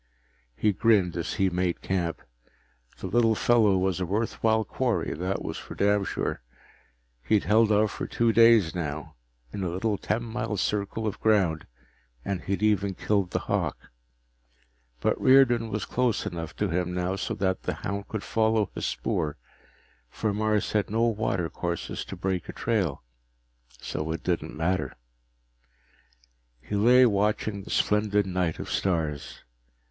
He 0.55 0.71
grinned 0.73 1.15
as 1.15 1.35
he 1.35 1.51
made 1.51 1.83
camp. 1.83 2.23
The 2.97 3.05
little 3.05 3.35
fellow 3.35 3.77
was 3.77 3.99
a 3.99 4.05
worthwhile 4.07 4.63
quarry, 4.65 5.13
that 5.13 5.43
was 5.43 5.57
for 5.59 5.75
damn 5.75 6.05
sure. 6.05 6.41
He'd 7.21 7.43
held 7.43 7.71
out 7.71 7.91
for 7.91 8.07
two 8.07 8.33
days 8.33 8.73
now, 8.73 9.13
in 9.53 9.61
a 9.63 9.69
little 9.69 9.99
ten 9.99 10.23
mile 10.23 10.57
circle 10.57 11.05
of 11.05 11.19
ground, 11.19 11.67
and 12.25 12.41
he'd 12.41 12.63
even 12.63 12.95
killed 12.95 13.29
the 13.29 13.41
hawk. 13.45 13.91
But 15.01 15.21
Riordan 15.21 15.69
was 15.69 15.85
close 15.85 16.25
enough 16.25 16.55
to 16.55 16.69
him 16.69 16.95
now 16.95 17.15
so 17.15 17.35
that 17.35 17.61
the 17.61 17.75
hound 17.75 18.07
could 18.07 18.23
follow 18.23 18.71
his 18.73 18.87
spoor, 18.87 19.37
for 20.09 20.33
Mars 20.33 20.71
had 20.71 20.89
no 20.89 21.03
watercourses 21.09 22.03
to 22.05 22.15
break 22.15 22.49
a 22.49 22.53
trail. 22.53 23.03
So 23.79 24.09
it 24.13 24.23
didn't 24.23 24.57
matter. 24.57 24.95
He 26.59 26.75
lay 26.75 27.05
watching 27.05 27.61
the 27.61 27.69
splendid 27.69 28.25
night 28.25 28.57
of 28.57 28.67
stars. 28.67 29.43